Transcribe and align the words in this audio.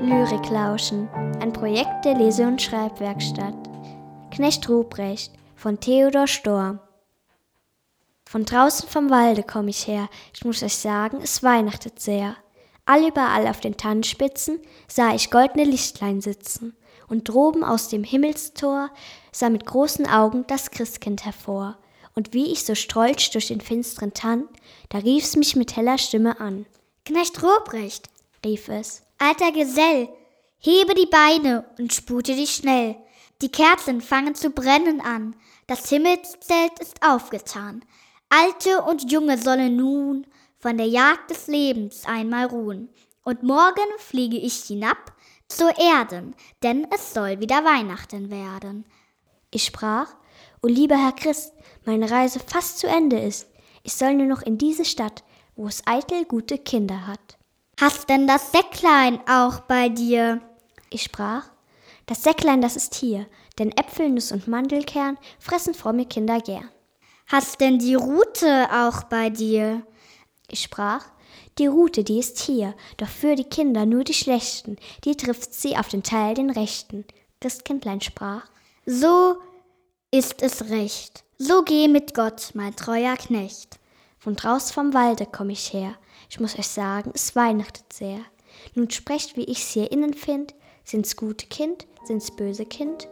Lyrik 0.00 0.48
lauschen, 0.48 1.08
ein 1.40 1.52
Projekt 1.52 2.04
der 2.04 2.14
Lese- 2.14 2.46
und 2.46 2.62
Schreibwerkstatt. 2.62 3.56
Knecht 4.30 4.68
Ruprecht 4.68 5.32
von 5.56 5.80
Theodor 5.80 6.28
Storm. 6.28 6.78
Von 8.24 8.44
draußen 8.44 8.88
vom 8.88 9.10
Walde 9.10 9.42
komm 9.42 9.66
ich 9.66 9.88
her, 9.88 10.08
ich 10.32 10.44
muss 10.44 10.62
euch 10.62 10.76
sagen, 10.76 11.18
es 11.20 11.42
weihnachtet 11.42 11.98
sehr. 11.98 12.36
Allüberall 12.86 13.48
auf 13.48 13.58
den 13.58 13.76
Tannenspitzen 13.76 14.60
sah 14.86 15.16
ich 15.16 15.32
goldene 15.32 15.64
Lichtlein 15.64 16.20
sitzen, 16.20 16.76
und 17.08 17.28
droben 17.28 17.64
aus 17.64 17.88
dem 17.88 18.04
Himmelstor 18.04 18.90
sah 19.32 19.50
mit 19.50 19.66
großen 19.66 20.06
Augen 20.06 20.44
das 20.46 20.70
Christkind 20.70 21.24
hervor. 21.24 21.76
Und 22.14 22.34
wie 22.34 22.52
ich 22.52 22.64
so 22.64 22.76
strolch 22.76 23.32
durch 23.32 23.48
den 23.48 23.60
finsteren 23.60 24.14
Tann, 24.14 24.48
da 24.90 24.98
rief's 24.98 25.34
mich 25.34 25.56
mit 25.56 25.74
heller 25.74 25.98
Stimme 25.98 26.40
an. 26.40 26.66
Knecht 27.04 27.42
Ruprecht, 27.42 28.08
rief 28.44 28.68
es, 28.68 29.02
alter 29.18 29.52
Gesell, 29.52 30.08
hebe 30.58 30.94
die 30.94 31.06
Beine 31.06 31.64
und 31.78 31.92
spute 31.92 32.34
dich 32.34 32.52
schnell. 32.52 32.96
Die 33.40 33.50
Kerzen 33.50 34.00
fangen 34.00 34.34
zu 34.34 34.50
brennen 34.50 35.00
an, 35.00 35.36
das 35.66 35.88
Himmelszelt 35.88 36.78
ist 36.80 37.02
aufgetan. 37.06 37.84
Alte 38.30 38.82
und 38.82 39.10
Junge 39.10 39.38
sollen 39.38 39.76
nun 39.76 40.26
von 40.58 40.76
der 40.76 40.88
Jagd 40.88 41.30
des 41.30 41.46
Lebens 41.46 42.04
einmal 42.06 42.46
ruhen. 42.46 42.88
Und 43.22 43.42
morgen 43.42 43.86
fliege 43.98 44.38
ich 44.38 44.64
hinab 44.64 45.12
zur 45.48 45.78
Erden, 45.78 46.34
denn 46.62 46.86
es 46.92 47.14
soll 47.14 47.40
wieder 47.40 47.64
Weihnachten 47.64 48.30
werden. 48.30 48.84
Ich 49.50 49.64
sprach, 49.64 50.14
O 50.62 50.66
lieber 50.66 50.96
Herr 50.96 51.12
Christ, 51.12 51.52
meine 51.84 52.10
Reise 52.10 52.40
fast 52.40 52.78
zu 52.78 52.86
Ende 52.86 53.18
ist. 53.18 53.48
Ich 53.82 53.94
soll 53.94 54.14
nur 54.14 54.26
noch 54.26 54.42
in 54.42 54.58
diese 54.58 54.84
Stadt, 54.84 55.22
wo 55.56 55.66
es 55.66 55.82
eitel 55.86 56.24
gute 56.24 56.58
Kinder 56.58 57.06
hat. 57.06 57.37
Hast 57.80 58.08
denn 58.08 58.26
das 58.26 58.50
Säcklein 58.50 59.20
auch 59.28 59.60
bei 59.60 59.88
dir? 59.88 60.40
Ich 60.90 61.04
sprach, 61.04 61.44
das 62.06 62.24
Säcklein, 62.24 62.60
das 62.60 62.74
ist 62.74 62.96
hier, 62.96 63.26
denn 63.60 63.70
Äpfel, 63.70 64.08
Nuss 64.08 64.32
und 64.32 64.48
Mandelkern 64.48 65.16
fressen 65.38 65.74
fromme 65.74 66.04
Kinder 66.04 66.40
gern. 66.40 66.68
Hast 67.28 67.60
denn 67.60 67.78
die 67.78 67.94
Rute 67.94 68.68
auch 68.72 69.04
bei 69.04 69.30
dir? 69.30 69.86
Ich 70.50 70.62
sprach, 70.62 71.04
die 71.58 71.66
Rute, 71.66 72.02
die 72.02 72.18
ist 72.18 72.40
hier, 72.40 72.74
doch 72.96 73.06
für 73.06 73.36
die 73.36 73.44
Kinder 73.44 73.86
nur 73.86 74.02
die 74.02 74.14
Schlechten, 74.14 74.76
die 75.04 75.16
trifft 75.16 75.54
sie 75.54 75.76
auf 75.76 75.86
den 75.86 76.02
Teil 76.02 76.34
den 76.34 76.50
Rechten. 76.50 77.04
Das 77.38 77.62
Kindlein 77.62 78.00
sprach, 78.00 78.48
so 78.86 79.36
ist 80.10 80.42
es 80.42 80.68
recht, 80.70 81.22
so 81.38 81.62
geh 81.62 81.86
mit 81.86 82.12
Gott, 82.12 82.50
mein 82.54 82.74
treuer 82.74 83.16
Knecht. 83.16 83.78
Von 84.18 84.34
draus 84.34 84.70
vom 84.70 84.94
Walde 84.94 85.26
komm 85.30 85.50
ich 85.50 85.72
her, 85.72 85.94
ich 86.28 86.40
muss 86.40 86.58
euch 86.58 86.68
sagen, 86.68 87.12
es 87.14 87.36
weihnachtet 87.36 87.92
sehr. 87.92 88.18
Nun 88.74 88.90
sprecht, 88.90 89.36
wie 89.36 89.44
ich's 89.44 89.68
hier 89.70 89.92
innen 89.92 90.14
find, 90.14 90.54
sind's 90.84 91.16
gute 91.16 91.46
Kind, 91.46 91.86
sind's 92.04 92.34
böse 92.34 92.66
Kind, 92.66 93.08